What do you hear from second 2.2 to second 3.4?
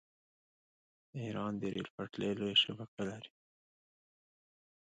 لویه شبکه لري.